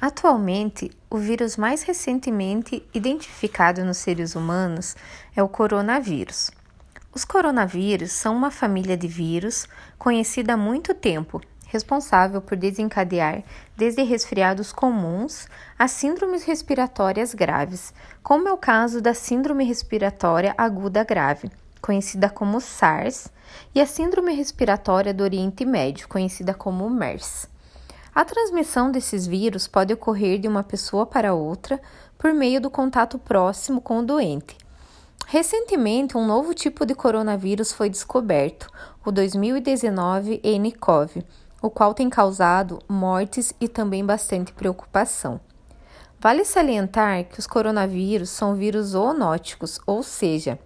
[0.00, 4.96] Atualmente, o vírus mais recentemente identificado nos seres humanos
[5.36, 6.50] é o coronavírus.
[7.12, 9.68] Os coronavírus são uma família de vírus
[9.98, 13.42] conhecida há muito tempo, responsável por desencadear
[13.76, 15.46] desde resfriados comuns
[15.78, 22.58] a síndromes respiratórias graves, como é o caso da Síndrome Respiratória Aguda Grave, conhecida como
[22.58, 23.28] SARS,
[23.74, 27.50] e a Síndrome Respiratória do Oriente Médio, conhecida como MERS.
[28.14, 31.80] A transmissão desses vírus pode ocorrer de uma pessoa para outra
[32.18, 34.58] por meio do contato próximo com o doente.
[35.26, 38.68] Recentemente, um novo tipo de coronavírus foi descoberto,
[39.06, 41.24] o 2019 nCoV,
[41.62, 45.40] o qual tem causado mortes e também bastante preocupação.
[46.18, 50.58] Vale salientar que os coronavírus são vírus zoonóticos, ou seja,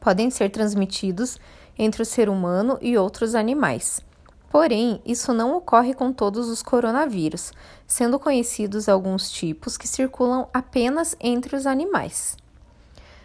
[0.00, 1.38] podem ser transmitidos
[1.78, 4.02] entre o ser humano e outros animais.
[4.52, 7.52] Porém, isso não ocorre com todos os coronavírus,
[7.86, 12.36] sendo conhecidos alguns tipos que circulam apenas entre os animais.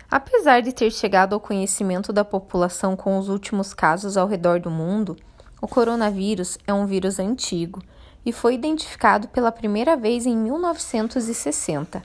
[0.10, 4.72] Apesar de ter chegado ao conhecimento da população com os últimos casos ao redor do
[4.72, 5.18] mundo,
[5.62, 7.84] o coronavírus é um vírus antigo
[8.26, 12.04] e foi identificado pela primeira vez em 1960.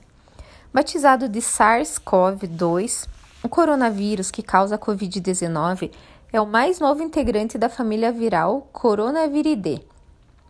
[0.75, 3.07] Batizado de SARS-CoV-2,
[3.41, 5.93] o coronavírus que causa a Covid-19
[6.33, 9.87] é o mais novo integrante da família viral Coronaviridae,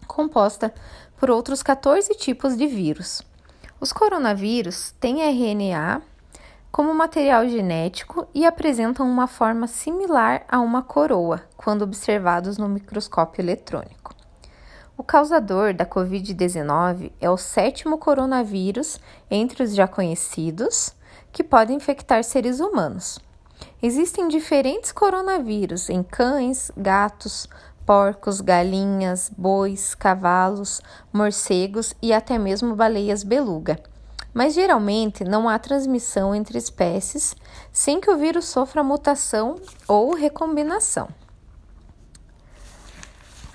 [0.06, 0.72] composta
[1.16, 3.20] por outros 14 tipos de vírus.
[3.80, 6.00] Os coronavírus têm RNA
[6.70, 13.42] como material genético e apresentam uma forma similar a uma coroa quando observados no microscópio
[13.42, 14.14] eletrônico.
[14.96, 20.94] O causador da Covid-19 é o sétimo coronavírus entre os já conhecidos
[21.32, 23.18] que pode infectar seres humanos.
[23.82, 27.48] Existem diferentes coronavírus em cães, gatos,
[27.84, 30.80] porcos, galinhas, bois, cavalos,
[31.12, 33.78] morcegos e até mesmo baleias beluga.
[34.32, 37.36] Mas geralmente não há transmissão entre espécies
[37.70, 41.08] sem que o vírus sofra mutação ou recombinação.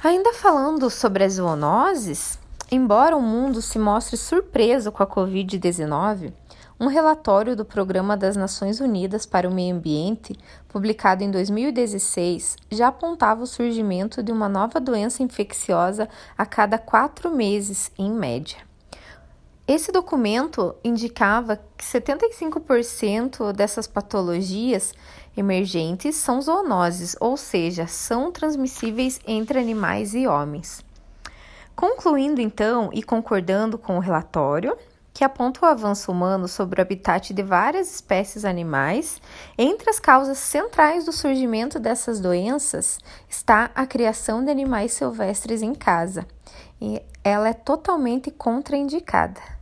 [0.04, 2.38] Ainda falando sobre as zoonoses,
[2.72, 6.34] embora o mundo se mostre surpreso com a Covid-19,
[6.80, 12.90] um relatório do Programa das Nações Unidas para o Meio Ambiente, publicado em 2016, já
[12.90, 16.08] apontava o surgimento de uma nova doença infecciosa
[16.38, 18.58] a cada quatro meses, em média.
[19.68, 24.94] Esse documento indicava que 75% dessas patologias
[25.36, 30.87] emergentes são zoonoses, ou seja, são transmissíveis entre animais e homens.
[31.78, 34.76] Concluindo então e concordando com o relatório,
[35.14, 39.22] que aponta o avanço humano sobre o habitat de várias espécies animais.
[39.56, 43.00] Entre as causas centrais do surgimento dessas doenças
[43.30, 46.26] está a criação de animais silvestres em casa,
[46.82, 49.56] e ela é totalmente contraindicada.